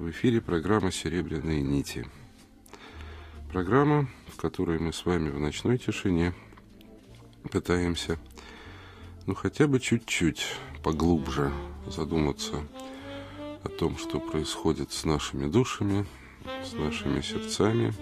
[0.00, 2.08] В эфире программа «Серебряные нити».
[3.52, 6.32] Программа, в которой мы с вами в ночной тишине
[7.52, 8.18] пытаемся,
[9.26, 11.52] ну хотя бы чуть-чуть поглубже
[11.86, 12.66] задуматься
[13.62, 16.06] о том, что происходит с нашими душами,
[16.64, 17.92] с нашими сердцами,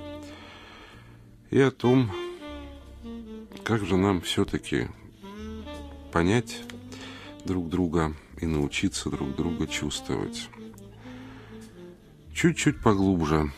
[1.51, 2.13] и о том,
[3.65, 4.87] как же нам все-таки
[6.13, 6.63] понять
[7.45, 10.49] друг друга и научиться друг друга чувствовать
[12.39, 13.51] чуть-чуть поглубже,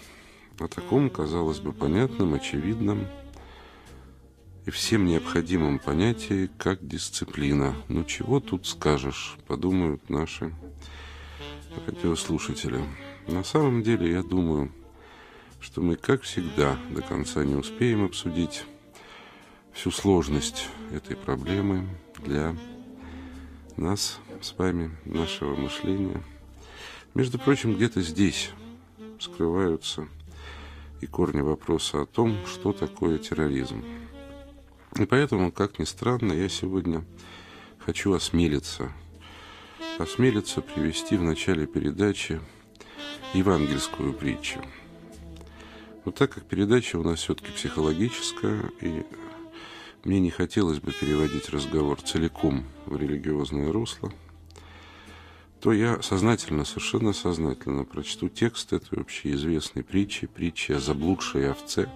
[0.59, 3.07] о таком, казалось бы, понятном, очевидном
[4.65, 7.75] и всем необходимом понятии, как дисциплина.
[7.89, 10.55] Ну, чего тут скажешь, подумают наши
[11.87, 12.83] радиослушатели.
[13.27, 14.73] На самом деле, я думаю,
[15.61, 18.65] что мы, как всегда, до конца не успеем обсудить
[19.75, 21.87] всю сложность этой проблемы
[22.25, 22.57] для
[23.77, 26.23] нас с вами, нашего мышления.
[27.13, 28.53] Между прочим, где-то здесь,
[29.21, 30.09] скрываются
[31.01, 33.85] и корни вопроса о том, что такое терроризм.
[34.97, 37.05] И поэтому, как ни странно, я сегодня
[37.79, 38.93] хочу осмелиться,
[39.99, 42.41] осмелиться привести в начале передачи
[43.35, 44.61] евангельскую притчу.
[46.05, 49.05] Но так как передача у нас все-таки психологическая, и
[50.05, 54.13] мне не хотелось бы переводить разговор целиком в религиозное русло–
[55.61, 61.89] то я сознательно, совершенно сознательно прочту текст этой общеизвестной притчи, притчи о заблудшей овце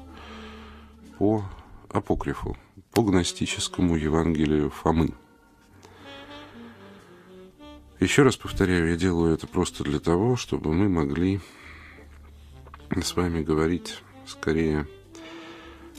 [1.18, 1.44] по
[1.88, 2.56] апокрифу,
[2.92, 5.14] по гностическому Евангелию Фомы.
[8.00, 11.40] Еще раз повторяю, я делаю это просто для того, чтобы мы могли
[12.90, 14.86] с вами говорить скорее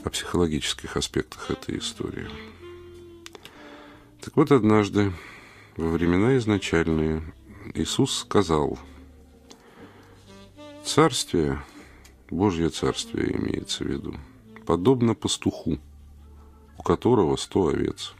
[0.04, 2.28] о психологических аспектах этой истории.
[4.20, 5.12] Так вот, однажды,
[5.76, 7.22] во времена изначальные,
[7.74, 8.78] Иисус сказал,
[10.84, 11.62] «Царствие,
[12.30, 14.14] Божье царствие имеется в виду,
[14.66, 15.78] подобно пастуху,
[16.78, 18.14] у которого сто овец.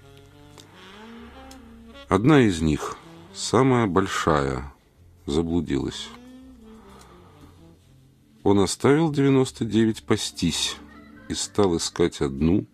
[2.09, 2.97] Одна из них,
[3.35, 4.73] самая большая,
[5.27, 6.09] заблудилась.
[8.43, 10.77] Он оставил 99 пастись
[11.29, 12.67] и стал искать одну,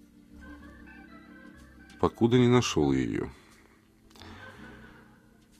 [2.01, 3.31] покуда не нашел ее».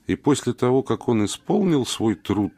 [0.05, 2.53] И после того, как он исполнил свой труд,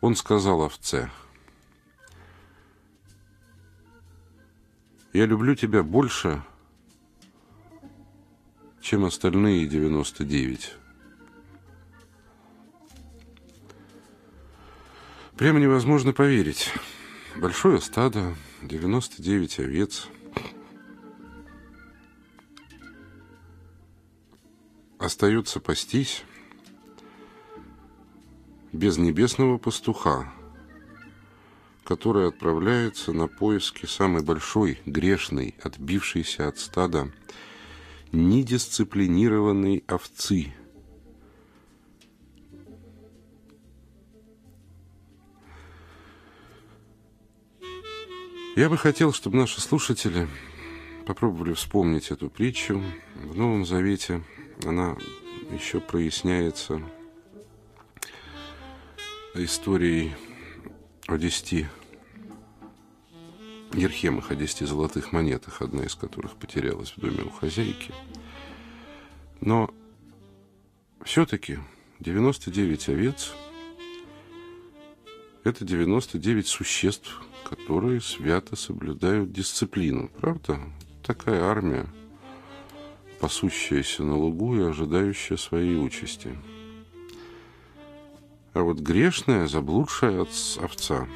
[0.00, 1.10] он сказал овце,
[5.12, 6.42] «Я люблю тебя больше,
[8.80, 10.72] чем остальные 99».
[15.36, 16.72] Прямо невозможно поверить.
[17.36, 20.08] Большое стадо, 99 овец–
[25.08, 26.22] остается пастись
[28.74, 30.30] без небесного пастуха,
[31.82, 37.10] который отправляется на поиски самой большой, грешной, отбившейся от стада,
[38.12, 40.52] недисциплинированной овцы.
[48.56, 50.28] Я бы хотел, чтобы наши слушатели
[51.06, 52.82] попробовали вспомнить эту притчу
[53.24, 54.22] в Новом Завете–
[54.64, 54.96] она
[55.50, 56.82] еще проясняется
[59.34, 60.12] историей
[61.06, 61.66] о десяти
[63.72, 67.92] ерхемах, о десяти золотых монетах, одна из которых потерялась в доме у хозяйки.
[69.40, 69.72] Но
[71.04, 71.58] все-таки
[72.00, 73.32] 99 овец–
[75.44, 80.08] это 99 существ, которые свято соблюдают дисциплину.
[80.20, 80.60] Правда?
[81.04, 81.86] Такая армия–
[83.20, 86.36] пасущаяся на лугу и ожидающая своей участи.
[88.54, 90.26] А вот грешная, заблудшая
[90.60, 91.06] овца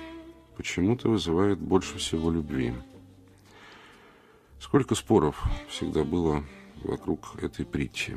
[0.56, 2.74] почему-то вызывает больше всего любви.
[4.60, 6.44] Сколько споров всегда было
[6.84, 8.16] вокруг этой притчи.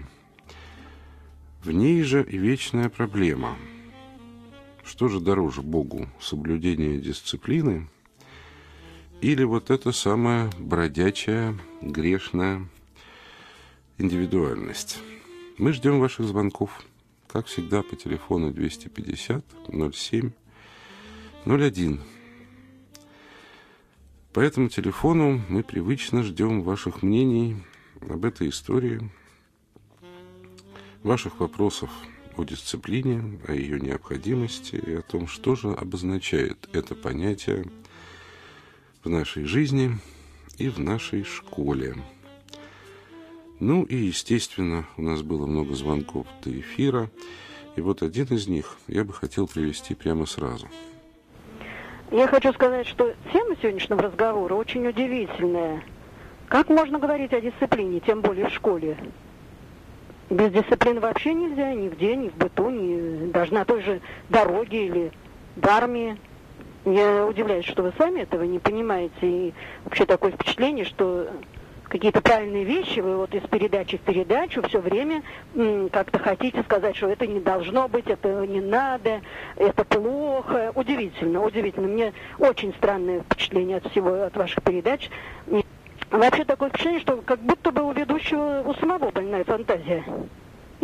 [1.64, 3.58] В ней же и вечная проблема.
[4.84, 7.88] Что же дороже Богу, соблюдение дисциплины
[9.22, 12.68] или вот эта самая бродячая, грешная
[13.98, 15.00] индивидуальность.
[15.58, 16.84] Мы ждем ваших звонков,
[17.28, 19.46] как всегда, по телефону 250
[19.94, 20.32] 07
[21.46, 22.02] 01.
[24.34, 27.56] По этому телефону мы привычно ждем ваших мнений
[28.10, 29.10] об этой истории,
[31.04, 31.90] ваших вопросов
[32.36, 37.66] о дисциплине, о ее необходимости и о том, что же обозначает это понятие
[39.04, 39.98] в нашей жизни
[40.58, 41.96] и в нашей школе.
[43.60, 47.10] Ну и, естественно, у нас было много звонков до эфира.
[47.76, 50.68] И вот один из них я бы хотел привести прямо сразу.
[52.12, 55.84] Я хочу сказать, что тема сегодняшнего разговора очень удивительная.
[56.48, 58.98] Как можно говорить о дисциплине, тем более в школе?
[60.30, 65.12] Без дисциплины вообще нельзя, нигде, ни в быту, ни даже на той же дороге или
[65.56, 66.18] в армии.
[66.86, 69.14] Я удивляюсь, что вы сами этого не понимаете.
[69.22, 69.54] И
[69.84, 71.30] вообще такое впечатление, что
[71.90, 75.24] какие-то правильные вещи вы вот из передачи в передачу все время
[75.92, 79.22] как-то хотите сказать, что это не должно быть, это не надо,
[79.56, 80.72] это плохо.
[80.76, 81.88] Удивительно, удивительно.
[81.88, 85.10] Мне очень странное впечатление от всего, от ваших передач.
[86.12, 90.04] Вообще такое впечатление, что как будто бы у ведущего у самого больная фантазия.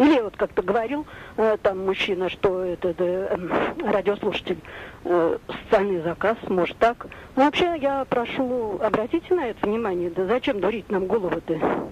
[0.02, 1.06] Или вот как-то говорил
[1.38, 3.38] э, там мужчина, что это э,
[3.84, 4.58] радиослушатель
[5.04, 7.06] э, социальный заказ, может так.
[7.36, 11.92] Но вообще я прошу, обратите на это внимание, да зачем дурить нам голову-то?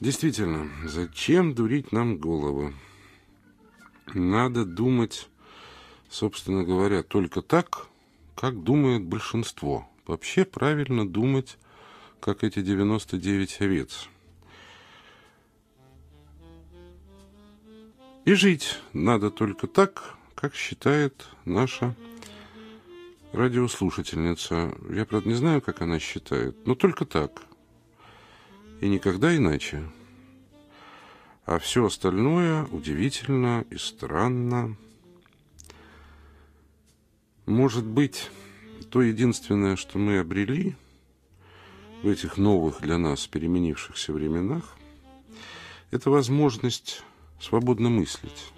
[0.00, 2.74] Действительно, зачем дурить нам голову?
[4.12, 5.30] Надо думать,
[6.10, 7.86] собственно говоря, только так,
[8.34, 9.88] как думает большинство.
[10.06, 11.56] Вообще правильно думать,
[12.20, 14.10] как эти 99 овец.
[18.24, 21.96] И жить надо только так, как считает наша
[23.32, 24.76] радиослушательница.
[24.90, 27.42] Я, правда, не знаю, как она считает, но только так.
[28.80, 29.82] И никогда иначе.
[31.46, 34.76] А все остальное удивительно и странно.
[37.46, 38.30] Может быть,
[38.90, 40.76] то единственное, что мы обрели
[42.04, 44.76] в этих новых для нас переменившихся временах,
[45.90, 47.02] это возможность
[47.42, 48.52] свободно мыслить.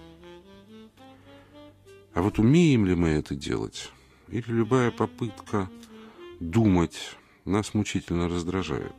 [2.13, 3.91] А вот умеем ли мы это делать?
[4.29, 5.71] Или любая попытка
[6.39, 8.95] думать нас мучительно раздражает?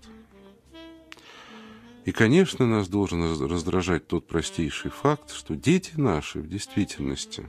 [2.03, 7.47] И, конечно, нас должен раздражать тот простейший факт, что дети наши в действительности,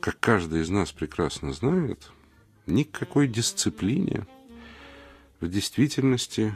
[0.00, 2.10] как каждый из нас прекрасно знает,
[2.66, 4.26] ни к какой дисциплине
[5.40, 6.54] в действительности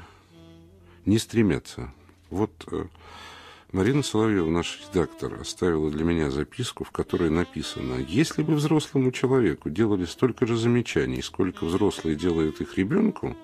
[1.04, 1.92] не стремятся.
[2.30, 2.86] Вот э,
[3.70, 9.68] Марина Соловьева, наш редактор, оставила для меня записку, в которой написано, если бы взрослому человеку
[9.68, 13.36] делали столько же замечаний, сколько взрослые делают их ребенку,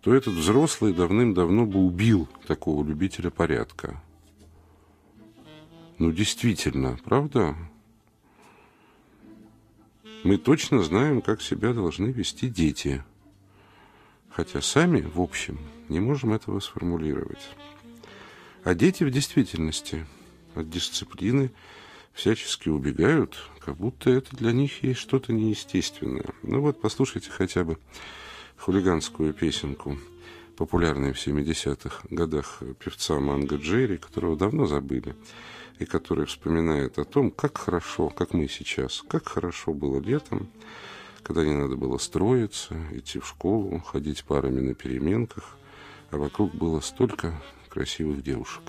[0.00, 4.02] то этот взрослый давным-давно бы убил такого любителя порядка.
[5.98, 7.54] Ну, действительно, правда?
[10.24, 13.04] Мы точно знаем, как себя должны вести дети.
[14.30, 15.58] Хотя сами, в общем,
[15.88, 17.50] не можем этого сформулировать.
[18.62, 20.06] А дети в действительности
[20.54, 21.50] от дисциплины
[22.12, 26.26] всячески убегают, как будто это для них есть что-то неестественное.
[26.42, 27.78] Ну вот, послушайте хотя бы
[28.58, 29.98] хулиганскую песенку,
[30.56, 35.16] популярную в 70-х годах певца Манго Джерри, которого давно забыли,
[35.78, 40.50] и который вспоминает о том, как хорошо, как мы сейчас, как хорошо было летом,
[41.22, 45.56] когда не надо было строиться, идти в школу, ходить парами на переменках,
[46.10, 47.40] а вокруг было столько
[47.70, 48.62] красивых девушек.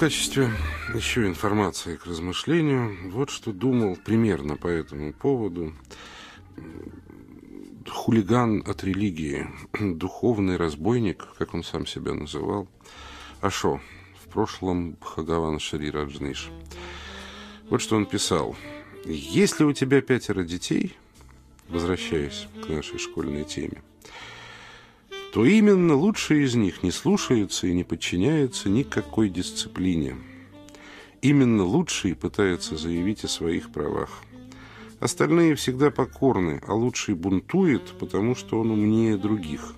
[0.00, 0.50] Качестве
[0.94, 5.74] еще информации к размышлению, вот что думал примерно по этому поводу
[7.86, 9.46] хулиган от религии,
[9.78, 12.66] духовный разбойник, как он сам себя называл,
[13.42, 13.78] Ашо,
[14.24, 16.48] в прошлом Бхагаван Шари Раджниш.
[17.68, 18.56] Вот что он писал.
[19.04, 20.96] «Если у тебя пятеро детей,
[21.68, 23.82] возвращаясь к нашей школьной теме,
[25.32, 30.16] то именно лучшие из них не слушаются и не подчиняются никакой дисциплине.
[31.22, 34.22] Именно лучшие пытаются заявить о своих правах.
[34.98, 39.74] Остальные всегда покорны, а лучший бунтует, потому что он умнее других.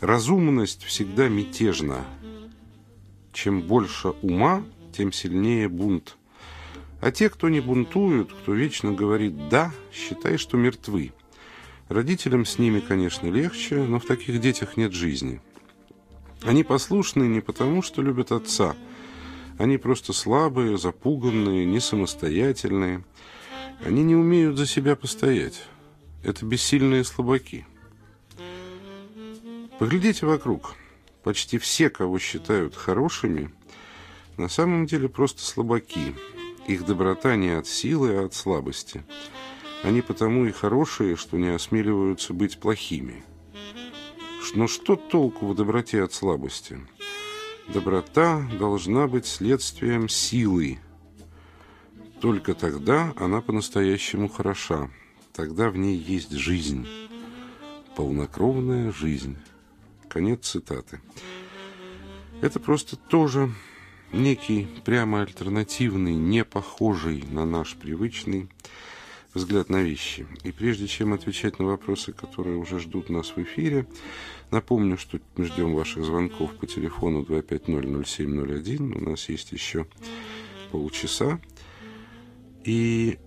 [0.00, 2.04] Разумность всегда мятежна.
[3.32, 6.16] Чем больше ума, тем сильнее бунт.
[7.00, 11.12] А те, кто не бунтуют, кто вечно говорит «да», считай, что мертвы.
[11.88, 15.40] Родителям с ними, конечно, легче, но в таких детях нет жизни.
[16.42, 18.74] Они послушны не потому, что любят отца.
[19.58, 23.04] Они просто слабые, запуганные, не самостоятельные.
[23.84, 25.62] Они не умеют за себя постоять.
[26.24, 27.66] Это бессильные слабаки.
[29.78, 30.74] Поглядите вокруг.
[31.22, 33.52] Почти все, кого считают хорошими,
[34.36, 36.14] на самом деле просто слабаки.
[36.66, 39.04] Их доброта не от силы, а от слабости.
[39.86, 43.22] Они потому и хорошие, что не осмеливаются быть плохими.
[44.56, 46.80] Но что толку в доброте от слабости?
[47.68, 50.80] Доброта должна быть следствием силы.
[52.20, 54.90] Только тогда она по-настоящему хороша.
[55.32, 56.88] Тогда в ней есть жизнь.
[57.94, 59.36] Полнокровная жизнь.
[60.08, 61.00] Конец цитаты.
[62.40, 63.52] Это просто тоже
[64.12, 68.50] некий прямо альтернативный, не похожий на наш привычный
[69.36, 70.26] взгляд на вещи.
[70.44, 73.86] И прежде чем отвечать на вопросы, которые уже ждут нас в эфире,
[74.50, 78.98] напомню, что мы ждем ваших звонков по телефону 250-0701.
[78.98, 79.86] У нас есть еще
[80.72, 81.38] полчаса.
[82.64, 83.18] И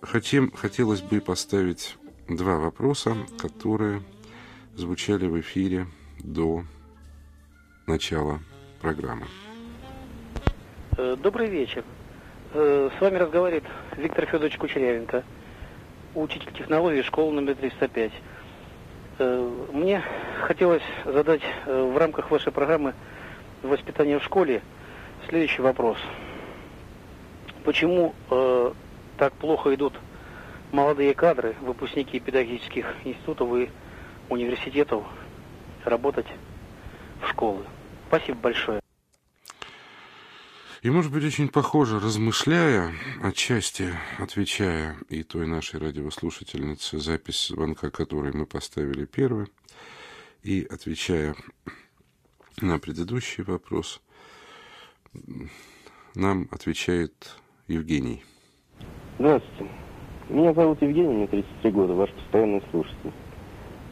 [0.00, 1.96] хотим, хотелось бы поставить
[2.28, 4.02] два вопроса, которые
[4.76, 5.86] звучали в эфире
[6.20, 6.62] до
[7.86, 8.38] начала
[8.80, 9.26] программы.
[10.96, 11.84] Э, добрый вечер.
[12.54, 13.64] Э, с вами разговаривает
[13.96, 15.24] Виктор Федорович Кучерявенко
[16.18, 18.12] учитель технологии школы номер 305.
[19.18, 20.02] Э, мне
[20.42, 22.94] хотелось задать э, в рамках вашей программы
[23.62, 24.62] воспитания в школе
[25.28, 25.98] следующий вопрос.
[27.64, 28.72] Почему э,
[29.16, 29.94] так плохо идут
[30.72, 33.70] молодые кадры, выпускники педагогических институтов и
[34.28, 35.04] университетов
[35.84, 36.26] работать
[37.22, 37.64] в школы?
[38.08, 38.80] Спасибо большое.
[40.80, 43.88] И, может быть, очень похоже, размышляя, отчасти
[44.20, 49.48] отвечая и той нашей радиослушательнице, запись звонка которой мы поставили первой,
[50.44, 51.34] и отвечая
[52.60, 54.00] на предыдущий вопрос,
[56.14, 58.22] нам отвечает Евгений.
[59.18, 59.72] Здравствуйте.
[60.28, 63.12] Меня зовут Евгений, мне 33 года, ваш постоянный слушатель.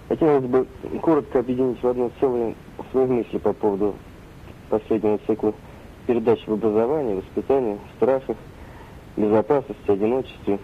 [0.07, 0.69] Хотелось бы
[1.03, 2.55] коротко объединить в одно целое
[2.93, 3.97] свои мысли по поводу
[4.71, 5.53] последнего цикла
[6.07, 8.37] передач в образовании, воспитании, страхах,
[9.17, 10.59] безопасности, одиночестве.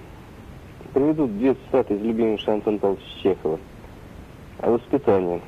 [0.94, 3.58] Приведу две цитаты из любимейшего Антона Павловича Чехова.
[4.60, 5.40] О воспитании.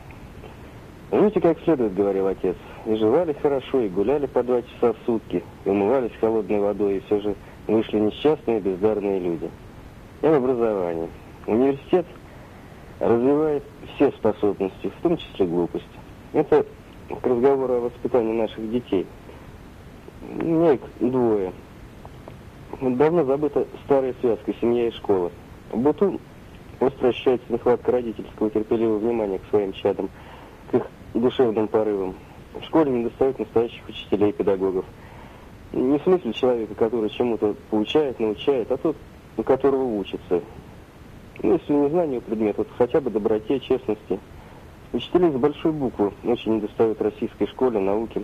[1.13, 5.45] «Живите как следует,— говорил отец,— и жевали хорошо, и гуляли по два часа в сутки,
[5.65, 7.35] и умывались холодной водой, и все же
[7.69, 9.49] вышли несчастные бездарные люди.
[10.23, 11.09] И в образовании.
[11.47, 12.07] Университет
[12.99, 13.63] развивает
[13.95, 15.85] все способности, в том числе глупость.
[16.33, 16.65] Это
[17.09, 19.07] к разговору о воспитании наших детей–
[20.43, 21.53] нет, двое.
[22.81, 25.31] Давно забыта старая связка семья и школа.
[25.73, 26.21] Быту
[26.81, 30.11] остро ощущается нехватка родительского терпеливого внимания к своим чадам,
[30.71, 32.15] к их душевным порывам.
[32.61, 34.85] В школе не достает настоящих учителей и педагогов.
[35.73, 38.97] Не в смысле человека, который чему-то получает, научает, а тот,
[39.37, 40.41] у которого учится.
[41.43, 44.21] Ну, если не знание предмета, то хотя бы доброте, честности.
[44.93, 48.23] Учителей с большой буквы очень недостают российской школе, науке.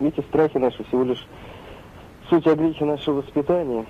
[0.00, 1.24] Эти страхи наши всего лишь
[2.28, 3.86] суть огрехи нашего воспитания.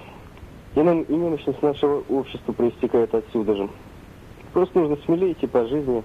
[0.75, 3.69] И, нам, и немощность нашего общества проистекает отсюда же.
[4.53, 6.03] Просто нужно смелее идти по жизни,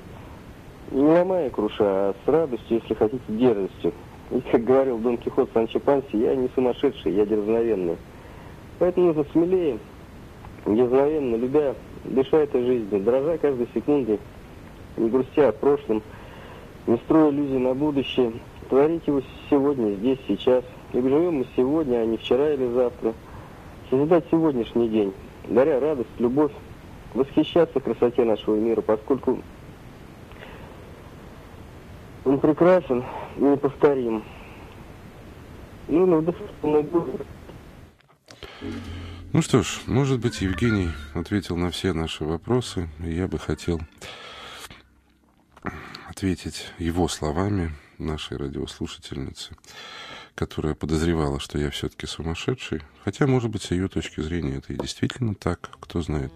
[0.91, 3.93] не ломая круша, а с радостью, если хотите, дерзостью.
[4.31, 7.97] И, как говорил Дон Кихот Санчо Панси, я не сумасшедший, я дерзновенный.
[8.77, 9.79] Поэтому нужно смелее,
[10.65, 11.75] дерзновенно, любя,
[12.05, 14.19] дыша этой жизнью, дрожа каждой секунды,
[14.97, 16.01] не грустя о прошлом,
[16.87, 18.33] не строя иллюзий на будущее,
[18.69, 20.63] творить его сегодня, здесь, сейчас.
[20.93, 23.13] Ибо живем мы сегодня, а не вчера или завтра.
[23.89, 25.13] Созидать сегодняшний день,
[25.47, 26.51] даря радость, любовь,
[27.13, 29.39] восхищаться красоте нашего мира, поскольку
[32.23, 33.03] он прекрасен
[33.37, 34.23] и неповторим.
[35.87, 37.25] Ну, на вдохновенную душу.
[39.31, 43.79] Ну что ж, может быть, Евгений ответил на все наши вопросы, и я бы хотел
[46.07, 49.55] ответить его словами нашей радиослушательницы,
[50.35, 54.77] которая подозревала, что я все-таки сумасшедший, хотя, может быть, с ее точки зрения это и
[54.77, 56.33] действительно так, кто знает.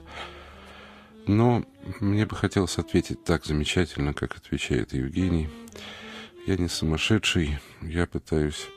[1.26, 1.66] Но
[2.00, 5.50] мне бы хотелось ответить так замечательно, как отвечает Евгений.
[6.46, 8.68] Я не сумасшедший, я пытаюсь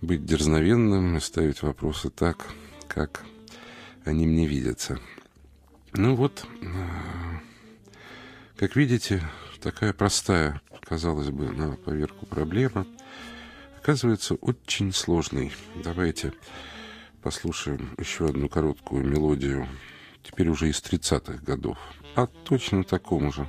[0.00, 2.48] быть дерзновенным и ставить вопросы так,
[2.88, 3.24] как
[4.04, 4.98] они мне видятся.
[5.92, 6.66] Ну вот, э,
[8.56, 9.22] как видите,
[9.60, 12.86] такая простая, казалось бы, на поверку проблема,
[13.78, 15.52] оказывается очень сложной.
[15.82, 16.32] Давайте
[17.22, 19.66] послушаем еще одну короткую мелодию,
[20.22, 21.78] теперь уже из 30-х годов,
[22.14, 23.48] о точно таком же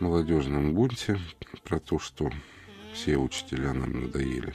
[0.00, 1.18] молодежном бунте,
[1.64, 2.30] про то, что
[2.92, 4.54] все учителя нам надоели,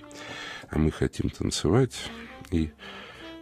[0.69, 2.11] а мы хотим танцевать,
[2.51, 2.71] и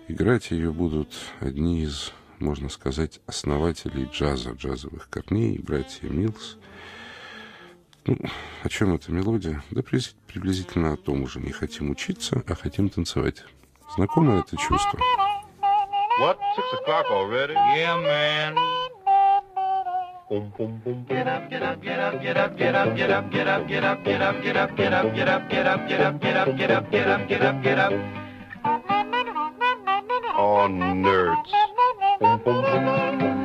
[0.08, 6.58] играть ее будут одни из, можно сказать, основателей джаза, джазовых корней, братья Милс.
[8.08, 8.18] Ну,
[8.64, 9.64] о чем эта мелодия?
[9.72, 11.40] Да приблизительно о том уже.
[11.40, 13.44] Не хотим учиться, а хотим танцевать.
[13.96, 15.00] Знакомо это чувство?
[16.20, 16.38] What?
[16.56, 17.54] Six o'clock already?
[17.54, 18.56] Yeah, man.
[20.30, 23.32] Boom, boom, boom, Get up, get up, get up, get up, get up, get up,
[23.32, 26.02] get up, get up, get up, get up, get up, get up, get up, get
[26.02, 27.94] up, get up, get up, get up, get up, get up.
[30.38, 31.52] Oh, nerds.
[32.20, 33.45] Boom, boom, boom.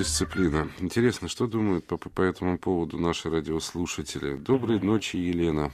[0.00, 0.68] дисциплина?
[0.78, 4.36] Интересно, что думают по, по этому поводу наши радиослушатели?
[4.36, 5.72] Доброй ночи, Елена.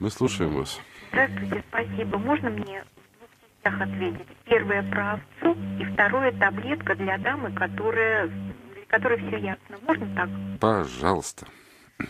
[0.00, 0.80] Мы слушаем вас.
[1.10, 2.18] Здравствуйте, спасибо.
[2.18, 4.26] Можно мне в двух частях ответить?
[4.44, 8.26] Первое про овцу и второе таблетка для дамы, которая,
[8.74, 9.78] для которой все ясно.
[9.86, 10.28] Можно так?
[10.58, 11.46] Пожалуйста.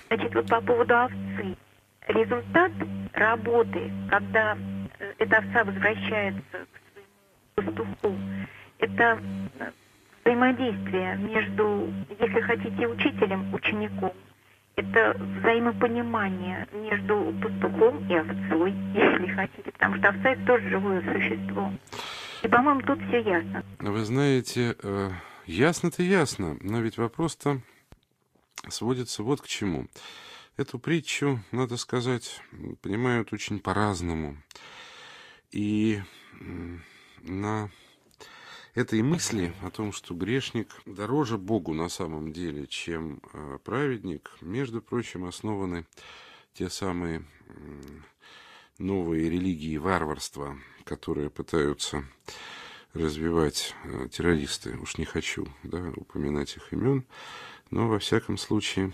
[0.09, 1.57] Значит, вот по поводу овцы.
[2.09, 2.73] Результат
[3.13, 4.57] работы, когда
[4.99, 8.17] э, эта овца возвращается к своему пастуху,
[8.79, 9.23] это
[9.59, 9.71] э,
[10.31, 14.13] взаимодействие между, если хотите, учителем, учеником.
[14.77, 21.73] Это взаимопонимание между пастухом и овцой, если хотите, потому что овца это тоже живое существо.
[22.43, 23.65] И, по-моему, тут все ясно.
[23.81, 25.11] Вы знаете, э,
[25.47, 27.61] ясно-то ясно, но ведь вопрос-то
[28.69, 29.87] сводится вот к чему.
[30.57, 32.41] Эту притчу, надо сказать,
[32.83, 34.37] понимают очень по-разному.
[35.51, 36.01] И
[37.23, 37.71] на
[38.75, 44.81] этой мысли о том, что грешник дороже Богу на самом деле, чем э, праведник, между
[44.81, 45.87] прочим, основаны
[46.55, 47.25] те самые
[48.79, 52.05] новые религии варварства, которые пытаются
[52.95, 54.77] развивать э, террористы.
[54.79, 57.05] Уж не хочу да, упоминать их имен,
[57.71, 58.93] но во всяком случае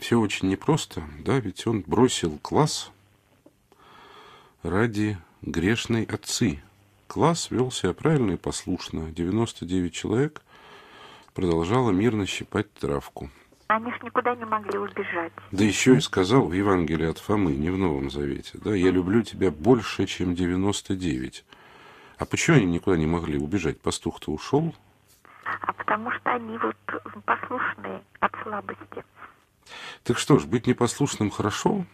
[0.00, 2.90] все очень непросто, да, ведь он бросил класс
[4.62, 6.62] ради грешной отцы.
[7.14, 9.12] Класс вел себя правильно и послушно.
[9.12, 10.42] 99 человек
[11.32, 13.30] продолжало мирно щипать травку.
[13.68, 15.32] Они ж никуда не могли убежать.
[15.52, 19.22] Да еще и сказал в Евангелии от Фомы, не в Новом Завете, да, «Я люблю
[19.22, 21.44] тебя больше, чем 99».
[22.18, 23.80] А почему они никуда не могли убежать?
[23.80, 24.74] Пастух-то ушел.
[25.44, 26.76] А потому что они вот
[27.26, 29.04] послушные от слабости.
[30.02, 31.86] Так что ж, быть непослушным хорошо?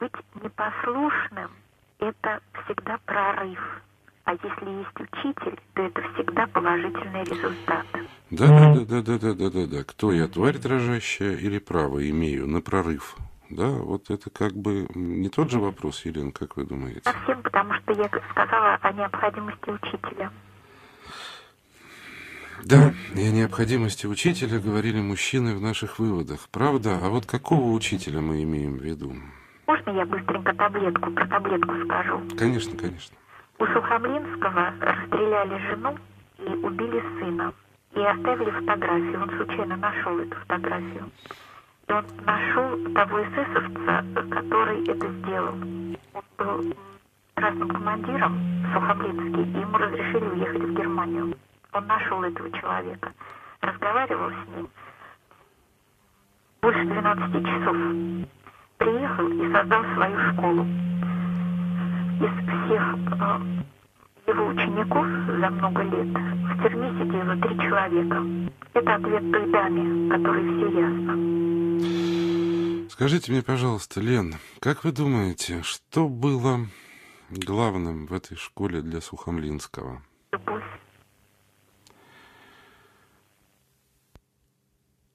[0.00, 1.52] Быть непослушным–
[2.00, 3.60] это всегда прорыв.
[4.24, 7.86] А если есть учитель, то это всегда положительный результат.
[8.30, 9.84] Да, да, да, да, да, да, да, да, да.
[9.84, 13.16] Кто я, тварь дрожащая или право имею на прорыв?
[13.50, 17.02] Да, вот это как бы не тот же вопрос, Елена, как вы думаете?
[17.04, 20.30] Совсем, потому что я сказала о необходимости учителя.
[22.64, 26.48] Да, и о необходимости учителя говорили мужчины в наших выводах.
[26.50, 27.00] Правда?
[27.02, 29.14] А вот какого учителя мы имеем в виду?
[29.66, 32.22] Можно я быстренько таблетку, про таблетку скажу?
[32.38, 33.16] Конечно, конечно.
[33.62, 35.96] У Сухомлинского расстреляли жену
[36.38, 37.52] и убили сына.
[37.94, 39.22] И оставили фотографию.
[39.22, 41.08] Он случайно нашел эту фотографию.
[41.86, 45.54] И он нашел того эсэсовца, который это сделал.
[46.12, 46.74] Он был
[47.34, 48.36] красным командиром
[48.74, 51.32] Сухомлинский, и ему разрешили уехать в Германию.
[51.72, 53.12] Он нашел этого человека,
[53.60, 54.68] разговаривал с ним
[56.62, 57.76] больше 12 часов.
[58.78, 60.81] Приехал и создал свою школу.
[62.22, 62.82] Из всех
[63.20, 63.24] э,
[64.28, 65.06] его учеников
[65.40, 68.18] за много лет в тюрьме сидело три человека.
[68.74, 71.12] Это ответ той даме, которой все ясно.
[72.90, 76.68] Скажите мне, пожалуйста, Лен, как вы думаете, что было
[77.30, 80.00] главным в этой школе для Сухомлинского?
[80.30, 80.62] Любовь.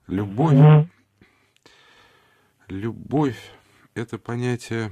[0.07, 0.87] Любовь.
[2.67, 3.53] Любовь–
[3.95, 4.91] это понятие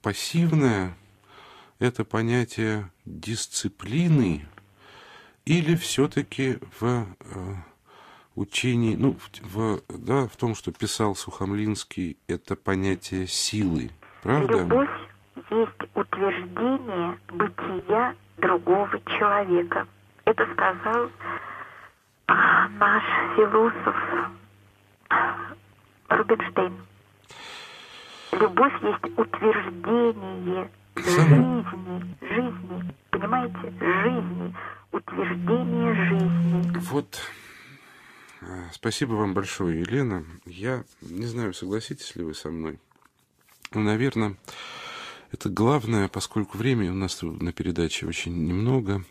[0.00, 0.96] пассивное,
[1.80, 4.46] это понятие дисциплины,
[5.46, 7.06] или все-таки в э,
[8.36, 13.90] учении, ну, в, в, да, в том, что писал Сухомлинский, это понятие силы,
[14.22, 14.58] правда?
[14.58, 14.90] Любовь
[15.50, 19.88] есть утверждение бытия другого человека.
[20.26, 21.10] Это сказал
[22.28, 23.02] а, наш
[23.36, 23.96] философ
[26.08, 26.76] Рубинштейн.
[28.32, 30.70] Любовь есть утверждение
[31.04, 34.54] жизни, жизни, понимаете, жизни,
[34.92, 36.78] утверждение жизни.
[36.90, 37.20] Вот,
[38.42, 40.24] э, спасибо вам большое, Елена.
[40.46, 42.78] Я не знаю, согласитесь ли вы со мной.
[43.72, 44.36] Ну, наверное,
[45.32, 49.04] это главное, поскольку времени у нас на передаче очень немного.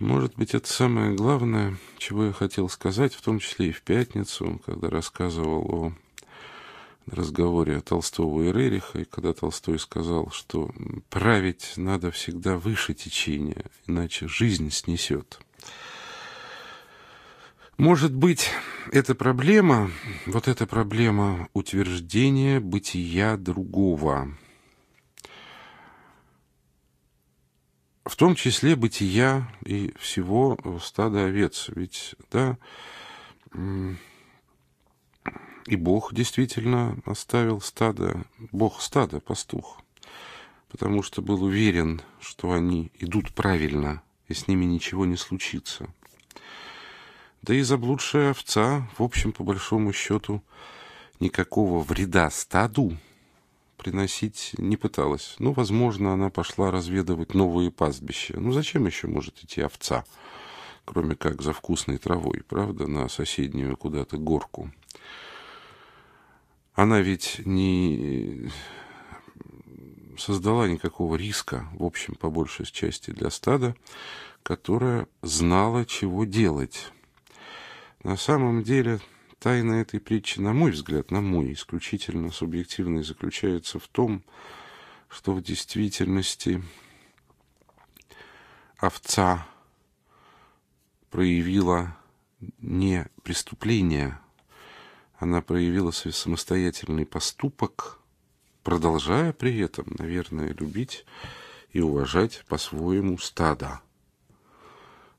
[0.00, 4.60] Может быть, это самое главное, чего я хотел сказать, в том числе и в пятницу,
[4.66, 5.92] когда рассказывал о
[7.06, 10.70] разговоре Толстого и Рериха, и когда Толстой сказал, что
[11.10, 15.38] править надо всегда выше течения, иначе жизнь снесет.
[17.78, 18.48] Может быть,
[18.90, 19.90] эта проблема,
[20.24, 24.34] вот эта проблема утверждения бытия другого,
[28.06, 31.68] в том числе бытия и всего стада овец.
[31.74, 32.56] Ведь, да,
[35.66, 39.80] и Бог действительно оставил стадо, Бог стадо, пастух,
[40.70, 45.88] потому что был уверен, что они идут правильно, и с ними ничего не случится.
[47.42, 50.42] Да и заблудшая овца, в общем, по большому счету,
[51.20, 52.96] никакого вреда стаду
[53.76, 55.36] приносить не пыталась.
[55.38, 58.38] Ну, возможно, она пошла разведывать новые пастбища.
[58.38, 60.04] Ну, зачем еще может идти овца,
[60.84, 64.72] кроме как за вкусной травой, правда, на соседнюю куда-то горку?
[66.76, 68.50] Она ведь не
[70.18, 73.74] создала никакого риска, в общем, по большей части для стада,
[74.42, 76.92] которое знало, чего делать.
[78.02, 79.00] На самом деле,
[79.38, 84.22] тайна этой притчи, на мой взгляд, на мой исключительно субъективный, заключается в том,
[85.08, 86.62] что в действительности
[88.76, 89.46] овца
[91.10, 91.96] проявила
[92.58, 94.18] не преступление,
[95.18, 97.98] она проявила свой самостоятельный поступок,
[98.62, 101.04] продолжая при этом, наверное, любить
[101.72, 103.80] и уважать по-своему стадо.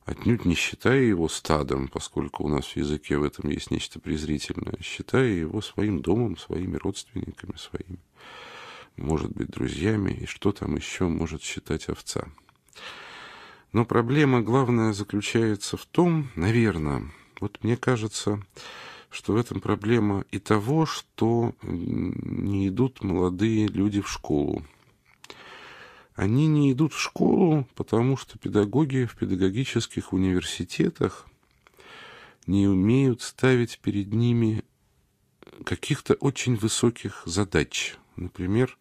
[0.06, 4.78] Отнюдь не считая его стадом, поскольку у нас в языке в этом есть нечто презрительное,
[4.82, 8.00] считая его своим домом, своими родственниками, своими
[8.98, 12.28] может быть друзьями, и что там еще может считать овца.
[13.72, 17.04] Но проблема главная заключается в том, наверное,
[17.40, 18.42] вот мне кажется,
[19.18, 24.64] что в этом проблема и того, что не идут молодые люди в школу.
[26.14, 31.26] Они не идут в школу, потому что педагоги в педагогических университетах
[32.46, 34.64] не умеют ставить перед ними
[35.66, 37.96] каких-то очень высоких задач.
[38.18, 38.78] Например,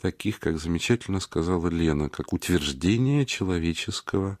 [0.00, 4.36] таких, как замечательно сказала Лена, как утверждение человеческого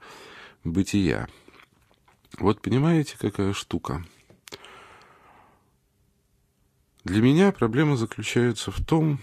[0.64, 1.28] бытия.
[2.40, 4.04] Вот понимаете, какая штука?
[7.04, 9.20] Для меня проблема заключается в том,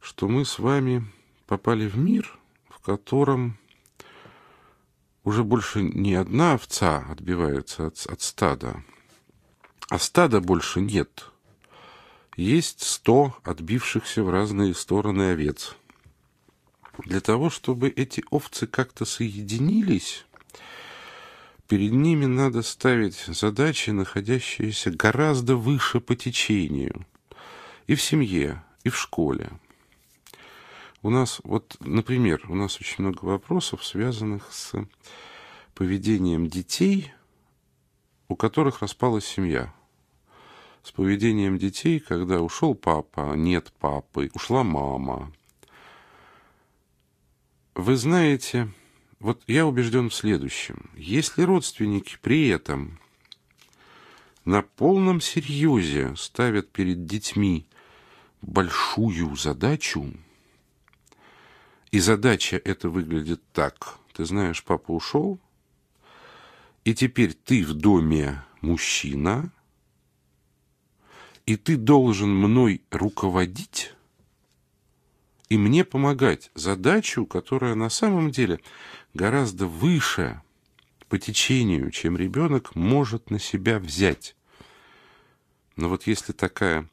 [0.00, 1.04] что мы с вами
[1.46, 3.58] попали в мир, в котором
[5.24, 8.84] уже больше не одна овца отбивается от, от стада,
[9.88, 11.30] а стада больше нет.
[12.36, 15.76] Есть сто отбившихся в разные стороны овец.
[16.98, 20.24] Для того, чтобы эти овцы как-то соединились,
[21.72, 27.06] перед ними надо ставить задачи, находящиеся гораздо выше по течению.
[27.86, 29.48] И в семье, и в школе.
[31.00, 34.74] У нас, вот, например, у нас очень много вопросов, связанных с
[35.74, 37.10] поведением детей,
[38.28, 39.72] у которых распалась семья.
[40.82, 45.32] С поведением детей, когда ушел папа, нет папы, ушла мама.
[47.74, 48.68] Вы знаете,
[49.22, 50.90] вот я убежден в следующем.
[50.96, 52.98] Если родственники при этом
[54.44, 57.64] на полном серьезе ставят перед детьми
[58.40, 60.12] большую задачу,
[61.92, 63.96] и задача эта выглядит так.
[64.12, 65.38] Ты знаешь, папа ушел,
[66.84, 69.52] и теперь ты в доме мужчина,
[71.46, 73.94] и ты должен мной руководить
[75.52, 76.50] и мне помогать.
[76.54, 78.58] Задачу, которая на самом деле
[79.14, 80.40] гораздо выше
[81.08, 84.34] по течению, чем ребенок может на себя взять.
[85.76, 86.88] Но вот если такая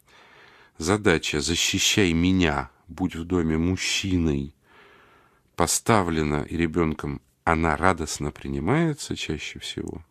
[0.78, 4.56] задача «защищай меня», будь в доме мужчиной,
[5.56, 10.04] поставлена и ребенком она радостно принимается чаще всего,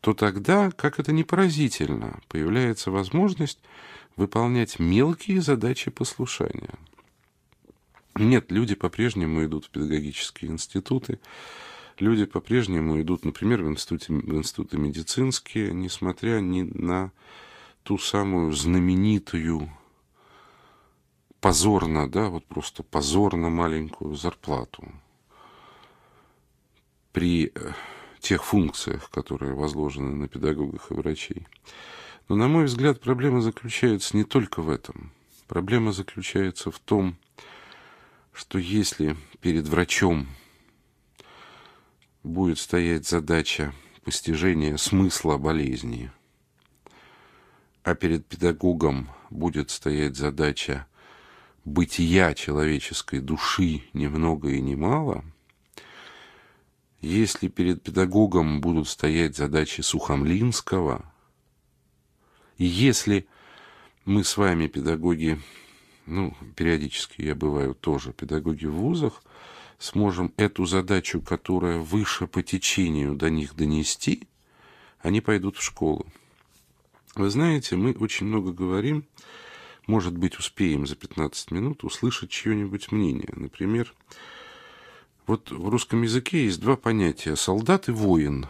[0.00, 3.60] то тогда, как это не поразительно, появляется возможность
[4.16, 6.74] выполнять мелкие задачи послушания.
[8.16, 11.18] Нет, люди по-прежнему идут в педагогические институты,
[11.98, 17.10] люди по-прежнему идут, например, в институты, в институты медицинские, несмотря ни на
[17.82, 19.68] ту самую знаменитую
[21.40, 24.92] позорно, да, вот просто позорно маленькую зарплату
[27.12, 27.72] при э,
[28.20, 31.46] тех функциях, которые возложены на педагогах и врачей.
[32.28, 35.12] Но, на мой взгляд, проблема заключается не только в этом.
[35.46, 37.16] Проблема заключается в том,
[38.34, 40.26] что если перед врачом
[42.24, 43.72] будет стоять задача
[44.04, 46.10] постижения смысла болезни,
[47.84, 50.86] а перед педагогом будет стоять задача
[51.64, 55.24] бытия человеческой души ни много и ни мало,
[57.00, 61.04] если перед педагогом будут стоять задачи Сухомлинского,
[62.58, 63.28] и если
[64.04, 65.40] мы с вами, педагоги,
[66.06, 69.22] ну, периодически я бываю тоже педагоги в вузах,
[69.78, 74.28] сможем эту задачу, которая выше по течению до них донести,
[75.00, 76.06] они пойдут в школу.
[77.14, 79.04] Вы знаете, мы очень много говорим
[79.86, 83.28] может быть, успеем за 15 минут услышать чье-нибудь мнение.
[83.34, 83.92] Например,
[85.26, 88.46] вот в русском языке есть два понятия– солдат и воин.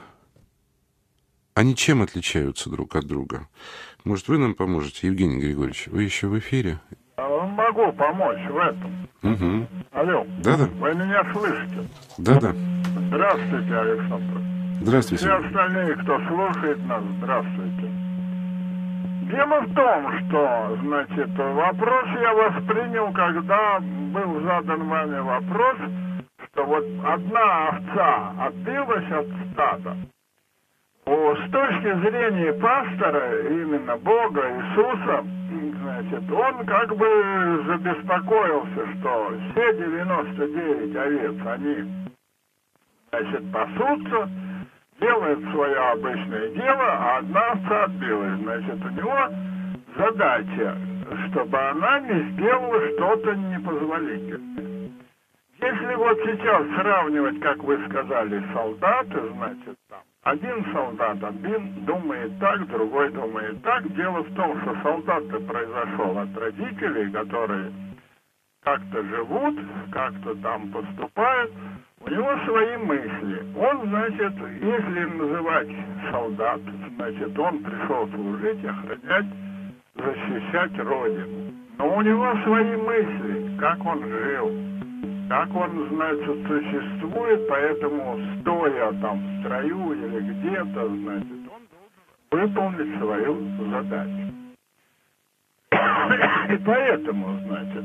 [1.54, 3.48] Они чем отличаются друг от друга?
[4.02, 5.86] Может, вы нам поможете, Евгений Григорьевич?
[5.86, 6.80] Вы еще в эфире?
[7.54, 9.08] Могу помочь в этом.
[9.22, 9.66] Угу.
[9.92, 10.26] Алло.
[10.42, 10.64] Да-да.
[10.80, 11.88] Вы меня слышите?
[12.18, 12.52] Да-да.
[13.06, 14.40] Здравствуйте, Александр.
[14.80, 15.24] Здравствуйте.
[15.24, 17.90] Все остальные, кто слушает нас, здравствуйте.
[19.30, 25.76] Дело в том, что, значит, вопрос я воспринял, когда был задан вами вопрос,
[26.50, 29.96] что вот одна овца отбилась от стада.
[31.06, 40.96] С точки зрения пастора, именно Бога, Иисуса, значит, он как бы забеспокоился, что все 99
[40.96, 42.06] овец, они,
[43.10, 44.28] значит, пасутся,
[45.00, 48.40] делает свое обычное дело, а одна овца отбилась.
[48.40, 49.28] Значит, у него
[49.96, 50.76] задача,
[51.30, 54.90] чтобы она не сделала что-то непозволительное.
[55.60, 59.76] Если вот сейчас сравнивать, как вы сказали, солдаты, значит,
[60.24, 63.94] один солдат один думает так, другой думает так.
[63.94, 67.70] Дело в том, что солдат-то произошел от родителей, которые
[68.62, 69.58] как-то живут,
[69.92, 71.52] как-то там поступают.
[72.00, 73.46] У него свои мысли.
[73.54, 74.32] Он, значит,
[74.62, 75.68] если называть
[76.10, 76.60] солдат,
[76.96, 79.26] значит, он пришел служить, охранять,
[79.94, 81.52] защищать Родину.
[81.76, 84.73] Но у него свои мысли, как он жил,
[85.28, 91.94] как он, значит, существует, поэтому стоя там в строю или где-то, значит, он должен
[92.30, 94.34] выполнить свою задачу.
[96.52, 97.84] И поэтому, значит,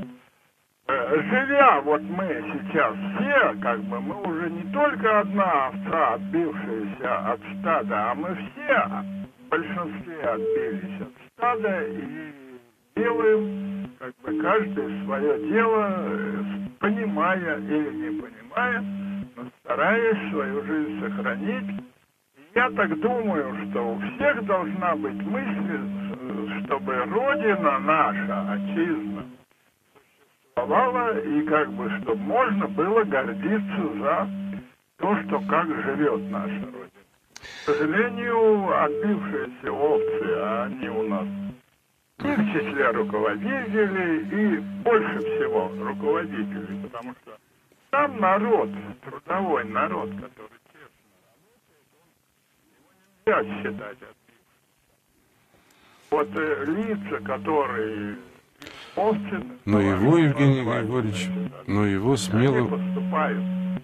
[0.88, 7.32] э, живя вот мы сейчас все, как бы мы уже не только одна овца, отбившаяся
[7.32, 8.88] от стада, а мы все
[9.40, 12.49] в большинстве отбились от стада и
[13.00, 16.44] делаем как бы каждое свое дело, э,
[16.80, 18.84] понимая или не понимая,
[19.36, 21.84] но стараясь свою жизнь сохранить.
[22.56, 29.24] Я так думаю, что у всех должна быть мысль, э, чтобы Родина наша, Отчизна,
[30.34, 34.30] существовала и как бы, чтобы можно было гордиться за
[34.98, 36.90] то, что как живет наша Родина.
[37.36, 41.28] К сожалению, отбившиеся овцы, а они у нас
[42.40, 47.38] в числе руководителей, и больше всего руководителей, потому что
[47.92, 48.70] сам народ,
[49.04, 51.84] трудовой народ, который честно работает,
[52.78, 52.90] его
[53.26, 53.98] нельзя считать.
[56.12, 58.18] Вот э, лица, которые
[59.66, 61.30] Но его, Евгений Григорьевич,
[61.68, 62.68] но его смело,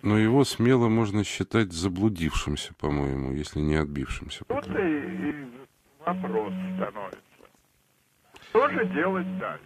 [0.01, 4.43] но его смело можно считать заблудившимся, по-моему, если не отбившимся.
[4.49, 5.35] Вот и, и
[6.05, 7.24] вопрос становится.
[8.55, 9.65] Что же делать дальше?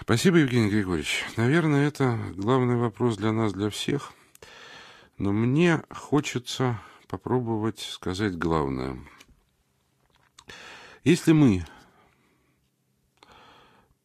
[0.00, 1.26] Спасибо, Евгений Григорьевич.
[1.36, 4.14] Наверное, это главный вопрос для нас, для всех.
[5.18, 8.96] Но мне хочется попробовать сказать главное.
[11.04, 11.66] Если мы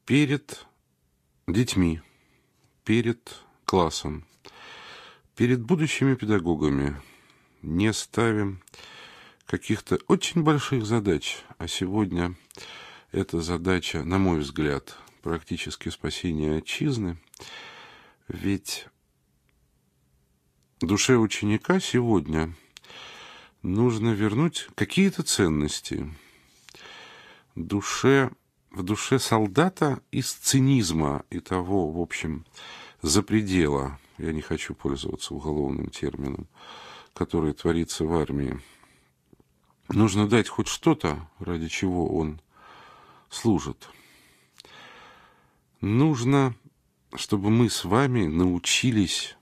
[0.06, 0.68] перед
[1.48, 2.02] детьми,
[2.84, 4.26] перед классом,
[5.34, 7.02] перед будущими педагогами
[7.62, 8.62] не ставим
[9.50, 12.36] каких-то очень больших задач, а сегодня
[13.12, 17.18] эта задача, на мой взгляд, практически спасение отчизны,
[18.28, 18.86] ведь
[20.82, 22.54] душе ученика сегодня
[23.64, 26.14] нужно вернуть какие-то ценности.
[27.56, 28.30] Душе,
[28.70, 32.46] в душе солдата из цинизма и того, в общем,
[33.02, 36.48] запредела, я не хочу пользоваться уголовным термином,
[37.16, 38.62] который творится в армии,
[39.89, 42.41] нужно дать хоть что-то, ради чего он
[43.30, 43.89] служит.
[45.82, 46.56] Нужно,
[47.15, 49.36] чтобы мы с вами научились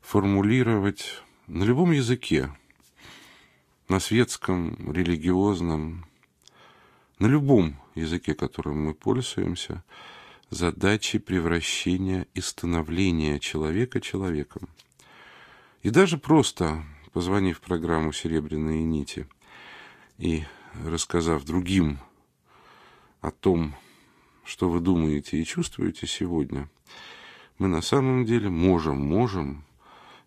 [0.00, 2.56] формулировать на любом языке,
[3.88, 6.06] на светском, религиозном,
[7.18, 9.82] на любом языке, которым мы пользуемся,
[10.50, 14.68] задачи превращения и становления человека человеком.
[15.82, 16.84] И даже просто
[17.16, 19.26] позвонив в программу «Серебряные нити»
[20.18, 20.44] и
[20.84, 21.98] рассказав другим
[23.22, 23.74] о том,
[24.44, 26.68] что вы думаете и чувствуете сегодня,
[27.56, 29.64] мы на самом деле можем, можем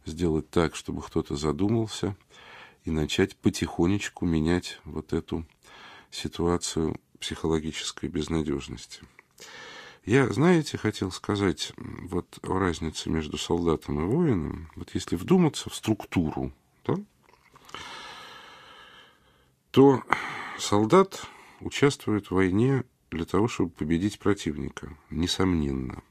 [0.03, 2.15] сделать так, чтобы кто-то задумался
[2.85, 5.45] и начать потихонечку менять вот эту
[6.09, 9.01] ситуацию психологической безнадежности.
[10.05, 14.71] Я, знаете, хотел сказать вот о разнице между солдатом и воином.
[14.75, 16.51] Вот если вдуматься в структуру,
[19.79, 20.03] да, то
[20.57, 21.25] солдат
[21.61, 26.03] участвует в войне для того, чтобы победить противника, несомненно.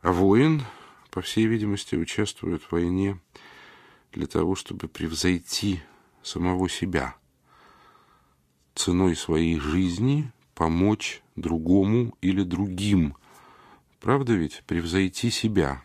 [0.00, 0.62] А воин,
[1.10, 3.20] по всей видимости, участвует в войне
[4.12, 5.80] для того, чтобы превзойти
[6.22, 7.16] самого себя,
[8.74, 13.16] ценой своей жизни помочь другому или другим.
[14.00, 14.64] Правда ведь?
[14.66, 15.82] Превзойти себя.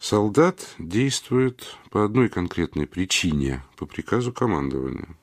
[0.00, 5.14] Солдат действует по одной конкретной причине, по приказу командования.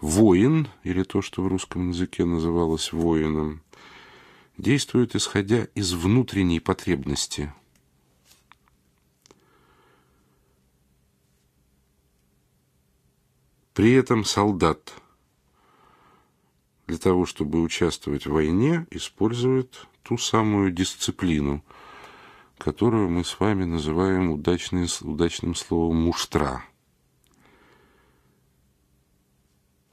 [0.00, 3.60] Воин, или то, что в русском языке называлось воином,
[4.56, 7.52] действует исходя из внутренней потребности.
[13.74, 14.94] При этом солдат
[16.86, 21.64] для того, чтобы участвовать в войне, использует ту самую дисциплину,
[22.60, 26.62] которую мы с вами называем удачным, удачным словом «муштра».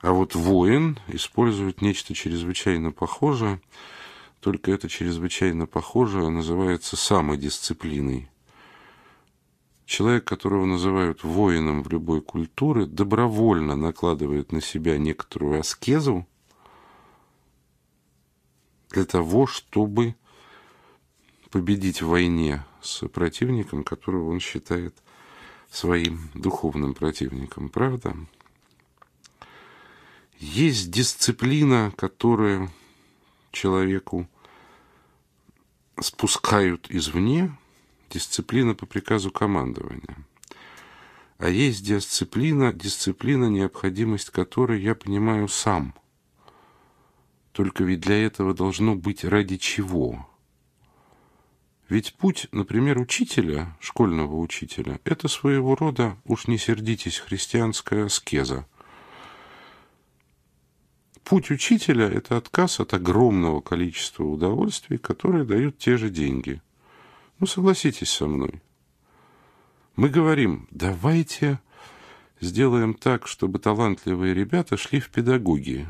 [0.01, 3.61] А вот воин использует нечто чрезвычайно похожее,
[4.41, 8.29] только это чрезвычайно похоже, называется самодисциплиной.
[9.85, 16.27] Человек, которого называют воином в любой культуре, добровольно накладывает на себя некоторую аскезу
[18.89, 20.15] для того, чтобы
[21.57, 24.95] победить в войне с противником, которого он считает
[25.71, 27.69] своим духовным противником.
[27.69, 28.15] Правда?
[30.37, 32.69] Есть дисциплина, которая
[33.51, 34.29] человеку
[35.99, 37.57] спускают извне,
[38.11, 40.15] дисциплина по приказу командования.
[41.39, 45.95] А есть дисциплина, дисциплина, необходимость которой я понимаю сам.
[47.51, 50.29] Только ведь для этого должно быть ради чего.
[51.89, 58.65] Ведь путь, например, учителя, школьного учителя, это своего рода, уж не сердитесь, христианская аскеза–
[61.27, 66.61] Путь учителя– это отказ от огромного количества удовольствий, которые дают те же деньги.
[67.39, 68.61] Ну, согласитесь со мной.
[69.97, 71.59] Мы говорим, давайте
[72.39, 75.89] сделаем так, чтобы талантливые ребята шли в педагогии.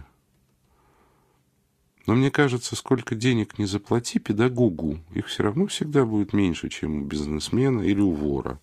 [2.08, 7.02] Но мне кажется, сколько денег не заплати педагогу, их все равно всегда будет меньше, чем
[7.02, 8.62] у бизнесмена или у вора.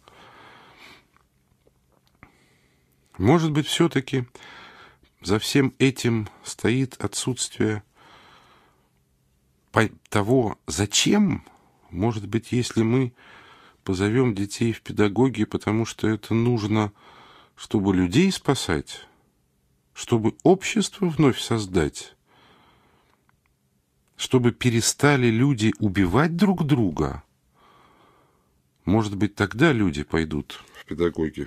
[3.19, 4.25] Может быть, все-таки
[5.21, 7.85] за всем этим стоит отсутствие
[10.09, 11.45] того, зачем,
[11.91, 13.13] может быть, если мы
[13.83, 16.93] позовем детей в педагоги, потому что это нужно,
[17.57, 19.07] чтобы людей спасать,
[19.93, 22.14] чтобы общество вновь создать,
[24.25, 27.23] чтобы перестали люди убивать друг друга.
[28.87, 31.47] Может быть, тогда люди пойдут в педагоги.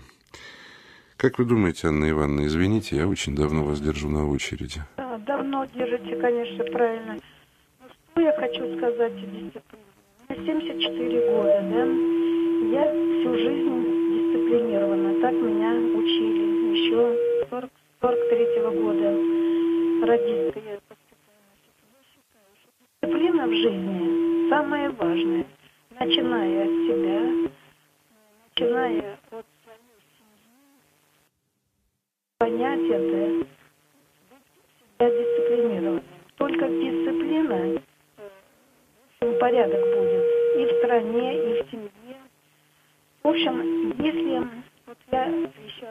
[1.17, 4.83] Как вы думаете, Анна Ивановна, извините, я очень давно вас держу на очереди.
[4.95, 7.17] Да, давно держите, конечно, правильно.
[7.79, 9.51] Но что я хочу сказать о дисциплине?
[10.29, 11.81] Мне 74 года, да?
[12.77, 13.73] Я всю жизнь
[14.13, 15.19] дисциплинирована.
[15.19, 17.71] Так меня учили еще 40,
[18.01, 19.09] 43 -го года.
[20.05, 20.86] Родителька я
[23.07, 25.45] Дисциплина в жизни самое важное.
[25.97, 27.49] Начиная от себя,
[28.53, 29.45] начиная от
[32.37, 33.47] понять это,
[34.99, 36.03] быть дисциплинированным.
[36.35, 37.81] Только дисциплина,
[39.21, 40.25] э, порядок будет
[40.57, 42.17] и в стране, и в семье.
[43.23, 44.47] В общем, если
[44.85, 45.85] вот я еще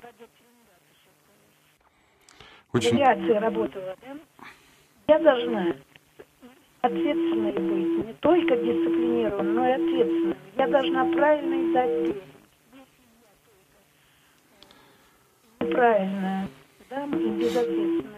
[2.74, 3.38] радиотерминатор Очень...
[3.38, 4.16] работала, да,
[5.08, 5.76] я должна
[6.86, 10.36] ответственной быть, не только дисциплинированной, но и ответственной.
[10.56, 12.16] Я должна правильно дать
[15.58, 16.48] правильно,
[16.88, 18.12] да, и безответственно.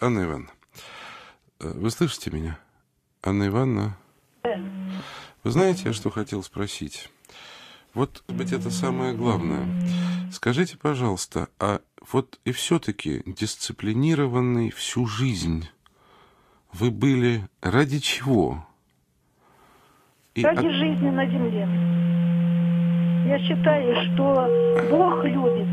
[0.00, 0.50] Анна Ивановна,
[1.60, 2.58] э, вы слышите меня?
[3.22, 3.96] Анна Ивановна?
[4.42, 4.60] Да.
[5.44, 7.10] Вы знаете, я что хотел спросить?
[7.94, 9.66] Вот быть это самое главное.
[10.30, 11.80] Скажите, пожалуйста, а
[12.12, 15.66] вот и все-таки дисциплинированный всю жизнь
[16.72, 18.64] вы были ради чего?
[20.34, 20.72] И ради от...
[20.72, 21.68] жизни на земле.
[23.28, 24.48] Я считаю, что
[24.90, 25.68] Бог любит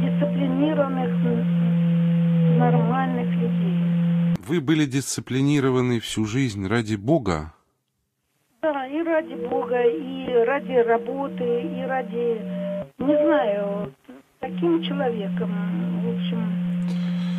[0.00, 1.10] дисциплинированных,
[2.58, 4.36] нормальных людей.
[4.46, 7.52] Вы были дисциплинированы всю жизнь ради Бога?
[8.62, 12.40] Да, и ради Бога, и ради работы, и ради,
[12.98, 13.92] не знаю,
[14.40, 15.50] таким человеком,
[16.02, 16.42] в общем,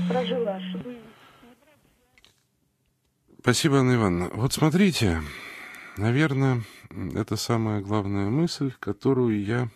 [0.10, 0.89] прожила жизнь.
[3.42, 4.30] Спасибо, Анна Ивановна.
[4.34, 5.24] Вот смотрите,
[5.96, 6.62] наверное,
[7.16, 9.70] это самая главная мысль, которую я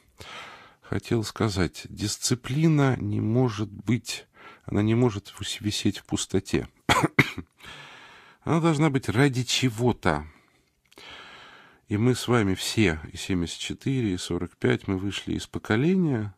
[0.82, 1.86] хотел сказать.
[1.88, 4.28] Дисциплина не может быть,
[4.66, 6.68] она не может висеть в пустоте.
[8.44, 10.28] она должна быть ради чего-то.
[11.88, 16.36] И мы с вами все, и 74, и 45, мы вышли из поколения,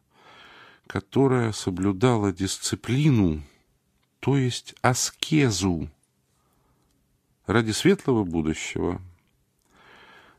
[0.86, 3.42] которое соблюдало дисциплину,
[4.20, 5.90] то есть аскезу
[7.48, 9.02] ради светлого будущего,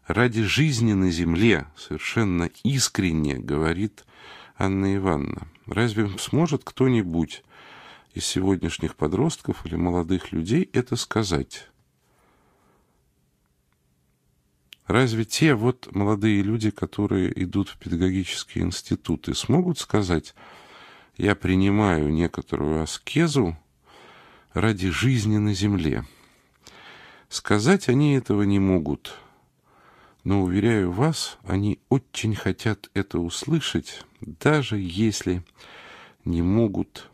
[0.06, 4.04] ради жизни на земле, совершенно искренне, говорит
[4.56, 5.48] Анна Ивановна.
[5.66, 7.42] Разве сможет кто-нибудь
[8.14, 11.68] из сегодняшних подростков или молодых людей это сказать?
[14.86, 20.34] Разве те вот молодые люди, которые идут в педагогические институты, смогут сказать,
[21.16, 23.58] я принимаю некоторую аскезу
[24.54, 26.04] ради жизни на земле?
[27.28, 29.14] Сказать они этого не могут–
[30.26, 35.44] но, уверяю вас, они очень хотят это услышать, даже если
[36.24, 37.08] не могут,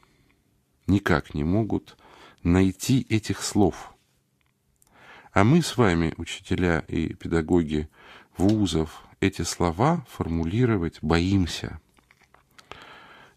[0.86, 1.98] никак не могут
[2.42, 3.92] найти этих слов.
[5.34, 7.90] А мы с вами, учителя и педагоги
[8.38, 11.82] вузов, эти слова формулировать боимся.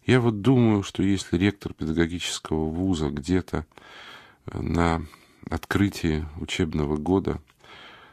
[0.06, 3.66] Я вот думаю, что если ректор педагогического вуза где-то
[4.46, 5.04] э, на
[5.48, 7.40] открытии учебного года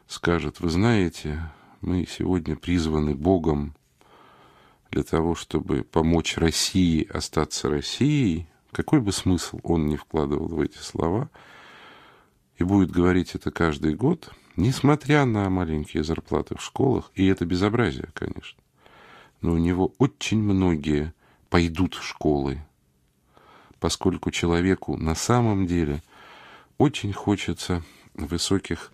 [0.07, 3.75] скажет, вы знаете, мы сегодня призваны Богом
[4.91, 10.77] для того, чтобы помочь России остаться Россией, какой бы смысл он ни вкладывал в эти
[10.77, 11.29] слова,
[12.57, 18.09] и будет говорить это каждый год, несмотря на маленькие зарплаты в школах, и это безобразие,
[18.13, 18.61] конечно,
[19.41, 21.13] но у него очень многие
[21.49, 22.63] пойдут в школы,
[23.79, 26.03] поскольку человеку на самом деле
[26.83, 27.81] очень хочется
[28.13, 28.91] высоких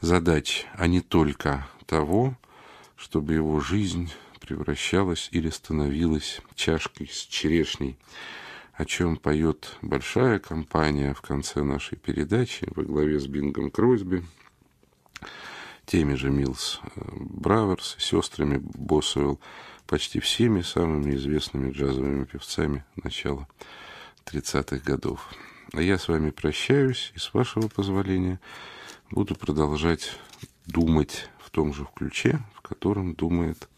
[0.00, 2.38] задач, а не только того,
[2.96, 4.10] чтобы его жизнь
[4.40, 7.98] превращалась или становилась чашкой с черешней,
[8.72, 14.24] о чем поет большая компания в конце нашей передачи во главе с Бингом Кросби,
[15.84, 19.38] теми же Милс э, Браверс, сестрами Босуэлл,
[19.86, 23.46] почти всеми самыми известными джазовыми певцами начала
[24.24, 25.28] 30-х годов.
[25.72, 28.40] А я с вами прощаюсь и, с вашего позволения,
[29.10, 30.18] буду продолжать
[30.66, 33.68] думать в том же ключе, в котором думает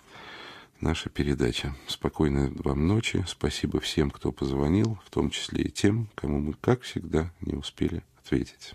[0.81, 1.75] наша передача.
[1.87, 3.25] Спокойной вам ночи.
[3.27, 8.03] Спасибо всем, кто позвонил, в том числе и тем, кому мы, как всегда, не успели
[8.23, 8.75] ответить.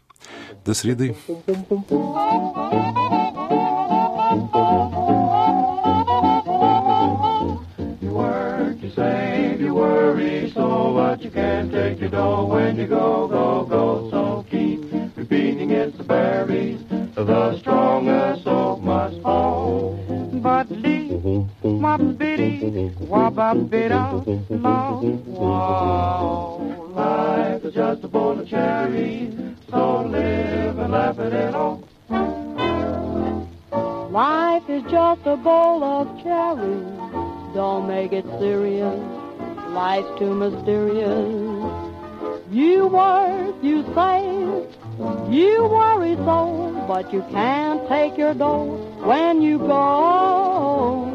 [0.66, 1.16] До среды.
[10.16, 14.09] Worry so what you can take your dough when you go, go, go.
[14.11, 14.82] So keep
[15.16, 16.82] repeating it's the berries,
[17.16, 19.99] the strongest oak must fall.
[20.41, 23.55] But lee, my bitty, wabba
[25.39, 26.61] wow.
[26.95, 29.34] Life is just a bowl of cherries,
[29.70, 31.84] so live and laugh at it all.
[34.11, 37.53] Life is just a bowl of cherries.
[37.53, 39.14] Don't make it serious.
[39.76, 41.91] Life's too mysterious.
[42.49, 44.71] You work, you save,
[45.30, 51.11] you worry so, but you can't take your dough when you go.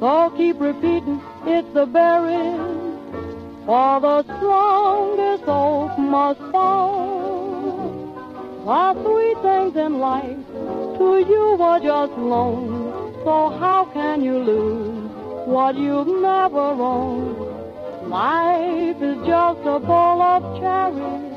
[0.00, 2.60] So keep repeating, it's the berries,
[3.64, 7.96] for the strongest oak must fall.
[8.66, 10.46] The sweet things in life
[10.98, 12.92] to you are just loans,
[13.24, 15.06] so how can you lose?
[15.46, 17.35] what you've never owned.
[18.08, 21.36] Life is just a bowl of cherries,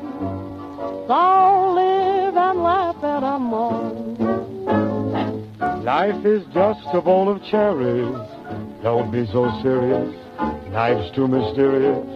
[1.08, 3.38] so live and laugh at a.
[5.82, 8.14] Life is just a bowl of cherries,
[8.84, 10.14] don't be so serious,
[10.70, 12.06] life's too mysterious.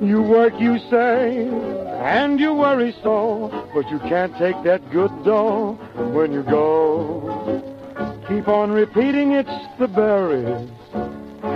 [0.00, 5.72] You work, you save, and you worry so, but you can't take that good dough
[6.14, 7.64] when you go.
[8.28, 9.50] Keep on repeating it's
[9.80, 10.70] the berries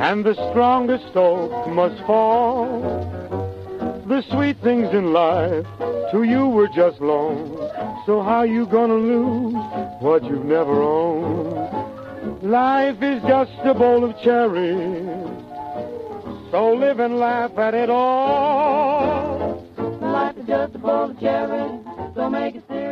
[0.03, 2.67] and the strongest oak must fall.
[4.07, 5.65] The sweet things in life
[6.11, 7.57] to you were just loans,
[8.05, 9.55] so how you gonna lose
[10.01, 12.43] what you've never owned?
[12.43, 15.07] Life is just a bowl of cherries,
[16.51, 19.65] so live and laugh at it all.
[20.01, 21.81] Life is just a bowl of cherries,
[22.17, 22.83] so make it serious.